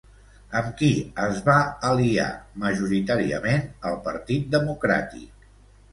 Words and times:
Amb 0.59 0.69
qui 0.79 0.87
es 1.25 1.41
va 1.49 1.57
aliar, 1.91 2.27
majoritàriament, 2.65 3.69
el 3.91 4.03
partit 4.09 4.49
democràtic? 4.57 5.49